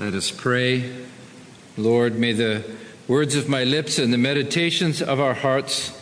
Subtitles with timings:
[0.00, 0.90] Let us pray.
[1.76, 2.64] Lord, may the
[3.06, 5.92] words of my lips and the meditations of our hearts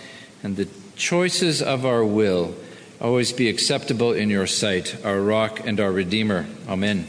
[0.44, 2.54] and the choices of our will
[3.00, 6.46] always be acceptable in your sight, our rock and our redeemer.
[6.68, 7.08] Amen.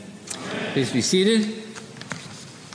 [0.74, 1.62] Please be seated.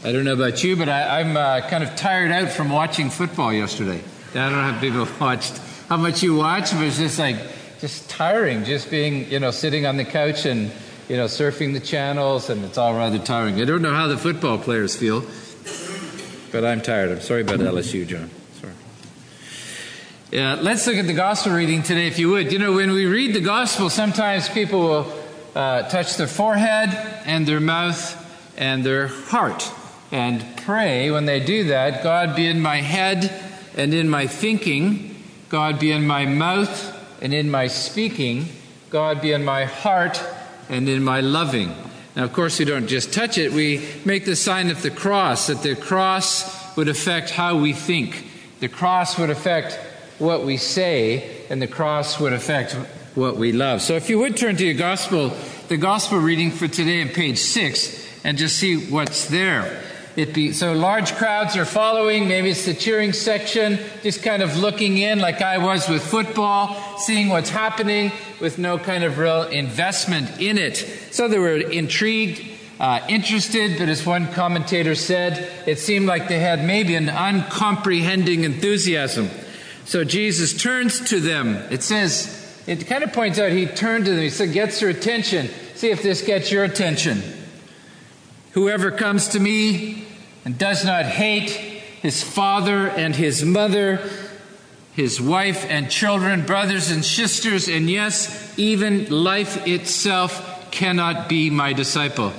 [0.04, 3.10] I don't know about you, but I, am uh, kind of tired out from watching
[3.10, 4.00] football yesterday.
[4.30, 5.58] I don't know how people watched,
[5.88, 7.38] how much you watch, but it's just like,
[7.80, 10.70] just tiring, just being, you know, sitting on the couch and,
[11.08, 13.60] you know, surfing the channels, and it's all rather tiring.
[13.60, 15.24] I don't know how the football players feel,
[16.50, 17.10] but I'm tired.
[17.10, 18.30] I'm sorry about LSU, John.
[18.60, 18.72] Sorry.
[20.30, 22.52] Yeah, let's look at the gospel reading today, if you would.
[22.52, 25.22] You know, when we read the gospel, sometimes people will
[25.54, 26.90] uh, touch their forehead
[27.26, 28.20] and their mouth
[28.56, 29.70] and their heart
[30.10, 33.32] and pray when they do that God be in my head
[33.76, 38.48] and in my thinking, God be in my mouth and in my speaking,
[38.90, 40.22] God be in my heart
[40.68, 41.74] and in my loving.
[42.16, 45.48] Now, of course, we don't just touch it, we make the sign of the cross,
[45.48, 48.26] that the cross would affect how we think.
[48.60, 49.74] The cross would affect
[50.18, 52.72] what we say, and the cross would affect
[53.14, 53.82] what we love.
[53.82, 55.32] So, if you would turn to your gospel,
[55.68, 59.82] the gospel reading for today on page six, and just see what's there.
[60.16, 62.28] It be, so large crowds are following.
[62.28, 66.98] Maybe it's the cheering section, just kind of looking in like I was with football,
[66.98, 70.76] seeing what's happening with no kind of real investment in it.
[71.10, 72.46] So they were intrigued,
[72.78, 78.44] uh, interested, but as one commentator said, it seemed like they had maybe an uncomprehending
[78.44, 79.28] enthusiasm.
[79.84, 81.56] So Jesus turns to them.
[81.72, 84.20] It says, it kind of points out he turned to them.
[84.20, 85.48] He said, gets their attention.
[85.74, 87.20] See if this gets your attention.
[88.54, 90.04] Whoever comes to me
[90.44, 94.08] and does not hate his father and his mother,
[94.92, 101.72] his wife and children, brothers and sisters, and yes, even life itself cannot be my
[101.72, 102.32] disciple.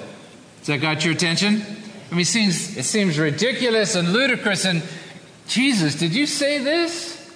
[0.60, 1.62] Has that got your attention?
[2.10, 4.64] I mean, it seems, it seems ridiculous and ludicrous.
[4.64, 4.84] And
[5.48, 7.30] Jesus, did you say this?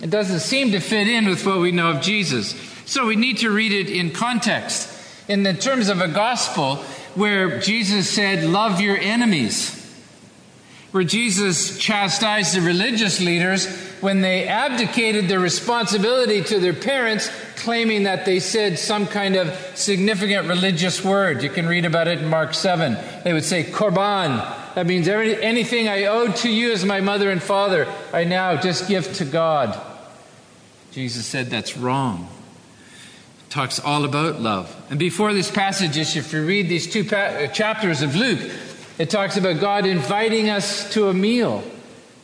[0.00, 2.54] It doesn't seem to fit in with what we know of Jesus.
[2.84, 4.92] So we need to read it in context.
[5.28, 6.84] In the terms of a gospel,
[7.16, 9.72] where Jesus said, Love your enemies,
[10.92, 13.66] where Jesus chastised the religious leaders
[14.00, 19.52] when they abdicated their responsibility to their parents, claiming that they said some kind of
[19.74, 21.42] significant religious word.
[21.42, 22.96] You can read about it in Mark 7.
[23.24, 24.74] They would say, Korban.
[24.74, 28.60] That means every, anything I owed to you as my mother and father, I now
[28.60, 29.80] just give to God.
[30.92, 32.28] Jesus said that's wrong
[33.56, 34.76] talks all about love.
[34.90, 38.50] And before this passage, if you read these two pa- uh, chapters of Luke,
[38.98, 41.64] it talks about God inviting us to a meal,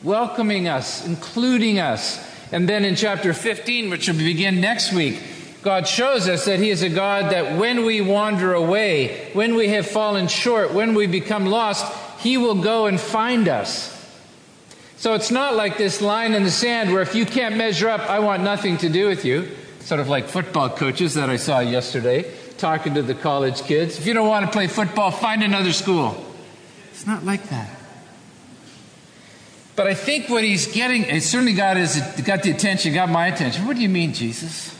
[0.03, 2.23] welcoming us, including us.
[2.51, 5.19] And then in chapter 15, which will begin next week,
[5.63, 9.69] God shows us that He is a God that when we wander away, when we
[9.69, 13.89] have fallen short, when we become lost, He will go and find us.
[14.97, 18.01] So it's not like this line in the sand where if you can't measure up,
[18.01, 19.49] I want nothing to do with you
[19.83, 23.99] sort of like football coaches that I saw yesterday talking to the college kids.
[23.99, 26.25] If you don't want to play football, find another school.
[26.91, 27.69] It's not like that.
[29.75, 33.27] But I think what he's getting, it certainly got his, got the attention, got my
[33.27, 33.65] attention.
[33.65, 34.75] What do you mean, Jesus?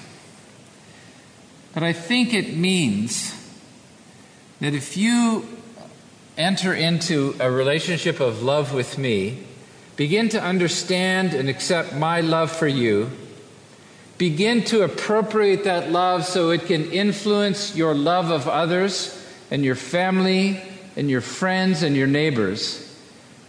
[1.74, 3.34] But I think it means
[4.62, 5.47] that if you
[6.38, 9.44] enter into a relationship of love with me,
[9.96, 13.09] begin to understand and accept my love for you,
[14.23, 19.75] Begin to appropriate that love so it can influence your love of others and your
[19.75, 20.61] family
[20.95, 22.89] and your friends and your neighbors.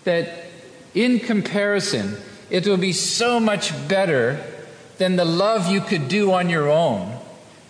[0.03, 0.47] That
[0.93, 2.17] in comparison,
[2.51, 4.45] it will be so much better
[4.99, 7.21] than the love you could do on your own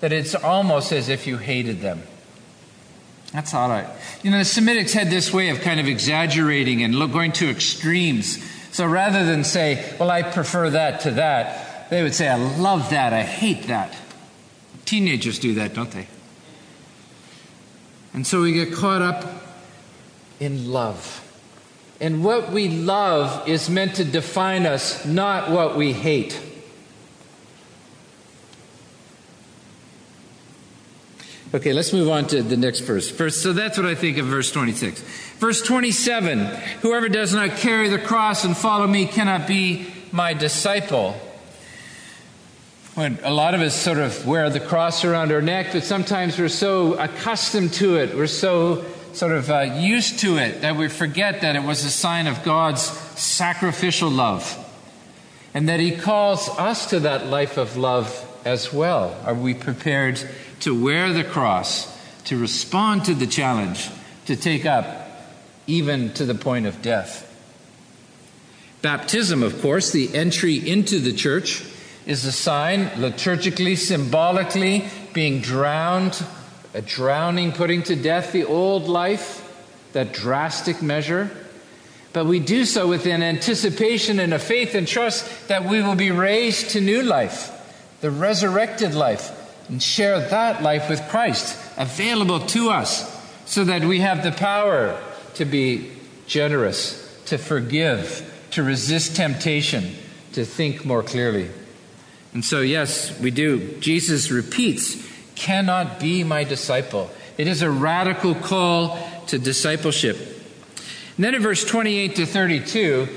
[0.00, 2.02] that it's almost as if you hated them.
[3.34, 3.86] That's all right.
[4.22, 8.42] You know, the Semitics had this way of kind of exaggerating and going to extremes.
[8.70, 12.90] So rather than say, well, I prefer that to that, they would say, I love
[12.90, 13.96] that, I hate that.
[14.84, 16.06] Teenagers do that, don't they?
[18.12, 19.24] And so we get caught up
[20.40, 21.20] in love.
[22.00, 26.40] And what we love is meant to define us, not what we hate.
[31.54, 33.08] Okay, let's move on to the next verse.
[33.08, 35.00] First, so that's what I think of verse 26.
[35.38, 36.38] Verse 27
[36.82, 41.14] Whoever does not carry the cross and follow me cannot be my disciple
[42.94, 46.38] when a lot of us sort of wear the cross around our neck, but sometimes
[46.38, 50.88] we're so accustomed to it, we're so sort of uh, used to it that we
[50.88, 54.60] forget that it was a sign of God's sacrificial love
[55.54, 59.20] and that He calls us to that life of love as well.
[59.24, 60.20] Are we prepared
[60.60, 61.92] to wear the cross,
[62.24, 63.90] to respond to the challenge,
[64.26, 64.86] to take up
[65.66, 67.30] even to the point of death.
[68.82, 71.64] Baptism, of course, the entry into the church,
[72.06, 76.24] is a sign, liturgically, symbolically, being drowned,
[76.74, 79.40] a drowning, putting to death the old life,
[79.92, 81.30] that drastic measure.
[82.12, 85.94] But we do so with an anticipation and a faith and trust that we will
[85.94, 87.50] be raised to new life,
[88.00, 93.10] the resurrected life, and share that life with Christ, available to us,
[93.46, 95.00] so that we have the power
[95.34, 95.90] to be
[96.26, 99.94] generous, to forgive, to resist temptation,
[100.32, 101.50] to think more clearly.
[102.34, 103.78] And so, yes, we do.
[103.78, 107.10] Jesus repeats, cannot be my disciple.
[107.38, 108.98] It is a radical call
[109.28, 110.16] to discipleship.
[111.16, 113.08] And then in verse 28 to 32,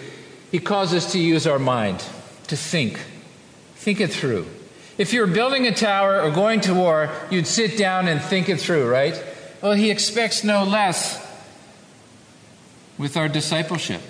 [0.51, 2.05] he calls us to use our mind,
[2.47, 2.99] to think.
[3.75, 4.45] Think it through.
[4.99, 8.59] If you're building a tower or going to war, you'd sit down and think it
[8.59, 9.21] through, right?
[9.61, 11.23] Well, he expects no less
[12.97, 14.01] with our discipleship.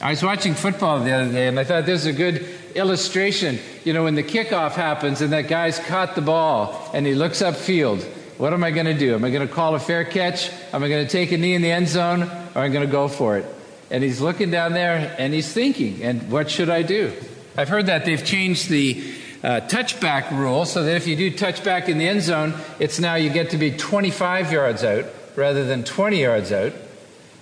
[0.00, 2.46] I was watching football the other day and I thought this is a good
[2.76, 3.58] illustration.
[3.84, 7.42] You know, when the kickoff happens and that guy's caught the ball and he looks
[7.42, 8.02] upfield,
[8.38, 9.14] what am I going to do?
[9.14, 10.50] Am I going to call a fair catch?
[10.72, 12.22] Am I going to take a knee in the end zone?
[12.22, 13.46] Or am I going to go for it?
[13.90, 17.12] And he's looking down there and he's thinking, and what should I do?
[17.56, 21.88] I've heard that they've changed the uh, touchback rule so that if you do touchback
[21.88, 25.04] in the end zone, it's now you get to be 25 yards out
[25.36, 26.72] rather than 20 yards out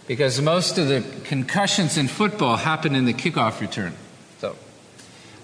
[0.07, 3.95] because most of the concussions in football happen in the kickoff return.
[4.39, 4.57] So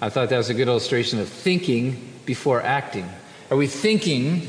[0.03, 3.07] I thought that was a good illustration of thinking before acting.
[3.51, 4.49] Are we thinking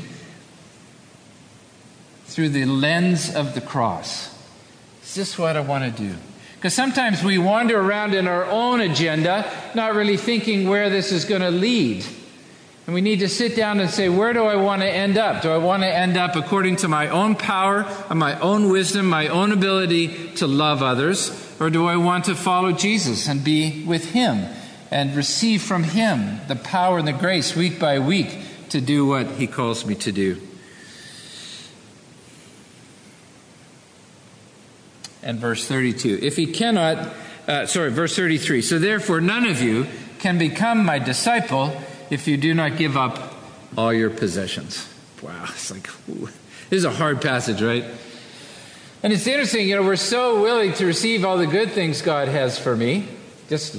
[2.24, 4.34] through the lens of the cross?
[5.02, 6.14] Is this what I want to do?
[6.54, 11.26] Because sometimes we wander around in our own agenda, not really thinking where this is
[11.26, 12.06] going to lead.
[12.86, 15.42] And we need to sit down and say, where do I want to end up?
[15.42, 19.28] Do I want to end up according to my own power, my own wisdom, my
[19.28, 21.30] own ability to love others?
[21.60, 24.46] Or do I want to follow Jesus and be with Him
[24.92, 29.26] and receive from Him the power and the grace week by week to do what
[29.32, 30.40] He calls me to do?
[35.22, 36.18] And verse 32.
[36.20, 37.14] If He cannot,
[37.48, 38.60] uh, sorry, verse 33.
[38.60, 39.86] So therefore, none of you
[40.18, 41.74] can become my disciple
[42.10, 43.34] if you do not give up
[43.76, 44.86] all your possessions.
[45.22, 46.26] Wow, it's like, ooh.
[46.68, 47.84] this is a hard passage, right?
[49.02, 52.28] And it's interesting, you know, we're so willing to receive all the good things God
[52.28, 53.08] has for me.
[53.48, 53.74] Just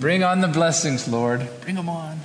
[0.00, 1.48] bring on the blessings, Lord.
[1.62, 2.20] Bring them on.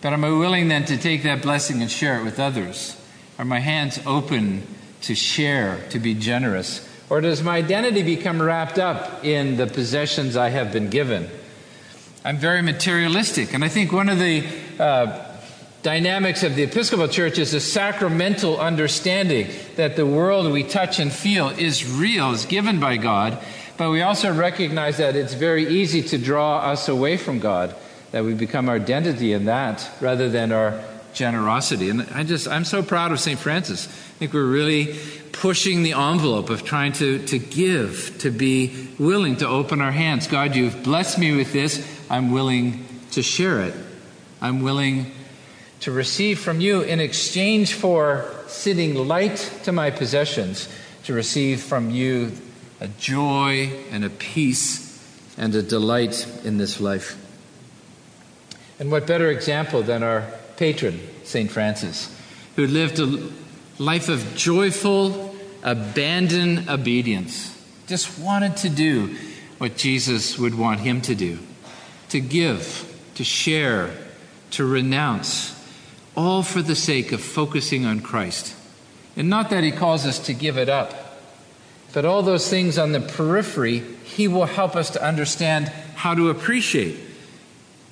[0.00, 2.96] But am I willing then to take that blessing and share it with others?
[3.38, 4.66] Are my hands open
[5.02, 6.88] to share, to be generous?
[7.10, 11.28] Or does my identity become wrapped up in the possessions I have been given?
[12.24, 13.54] I'm very materialistic.
[13.54, 14.46] And I think one of the
[14.78, 15.26] uh,
[15.82, 21.12] dynamics of the Episcopal Church is a sacramental understanding that the world we touch and
[21.12, 23.38] feel is real, is given by God.
[23.80, 27.74] But we also recognize that it's very easy to draw us away from God,
[28.10, 30.84] that we become our identity in that rather than our
[31.14, 31.88] generosity.
[31.88, 33.38] And I just, I'm so proud of St.
[33.38, 33.86] Francis.
[33.86, 34.98] I think we're really
[35.32, 40.26] pushing the envelope of trying to, to give, to be willing to open our hands.
[40.26, 41.82] God, you've blessed me with this.
[42.10, 43.72] I'm willing to share it.
[44.42, 45.10] I'm willing
[45.80, 50.68] to receive from you in exchange for sitting light to my possessions,
[51.04, 52.32] to receive from you
[52.80, 54.86] a joy and a peace
[55.36, 57.16] and a delight in this life.
[58.78, 61.50] And what better example than our patron, St.
[61.50, 62.14] Francis,
[62.56, 63.30] who lived a
[63.78, 67.56] life of joyful, abandoned obedience,
[67.86, 69.16] just wanted to do
[69.58, 71.38] what Jesus would want him to do
[72.10, 73.90] to give, to share,
[74.50, 75.56] to renounce,
[76.16, 78.54] all for the sake of focusing on Christ.
[79.16, 81.09] And not that He calls us to give it up,
[81.92, 86.30] but all those things on the periphery, He will help us to understand how to
[86.30, 86.98] appreciate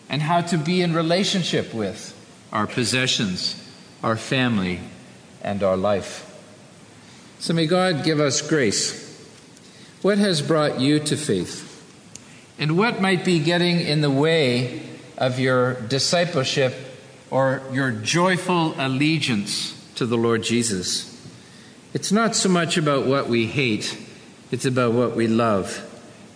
[0.08, 2.14] and how to be in relationship with
[2.52, 3.62] our possessions,
[4.02, 4.80] our family,
[5.42, 6.24] and our life.
[7.40, 9.06] So may God give us grace.
[10.02, 11.64] What has brought you to faith?
[12.58, 14.82] And what might be getting in the way
[15.16, 16.74] of your discipleship
[17.30, 21.17] or your joyful allegiance to the Lord Jesus?
[21.94, 23.96] It's not so much about what we hate,
[24.50, 25.84] it's about what we love.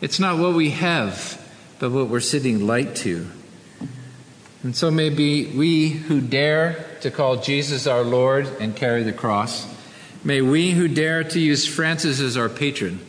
[0.00, 1.40] It's not what we have,
[1.78, 3.28] but what we're sitting light to.
[4.62, 9.66] And so maybe we who dare to call Jesus our Lord and carry the cross,
[10.24, 13.00] may we who dare to use Francis as our patron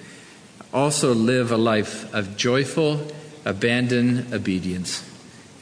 [0.74, 3.08] also live a life of joyful,
[3.46, 5.08] abandoned obedience.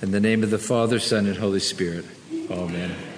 [0.02, 2.06] In the name of the Father, Son, and Holy Spirit.
[2.50, 3.11] Amen.